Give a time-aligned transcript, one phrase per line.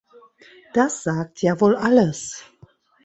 [0.73, 2.43] Das sagt ja wohl alles!